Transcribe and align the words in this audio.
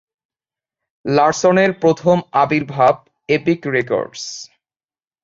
Larson 1.05 1.57
এর 1.63 1.71
প্রথম 1.81 2.17
আবির্ভাব 2.43 2.95
এপিক 3.29 3.61
রেকর্ডস, 3.75 4.23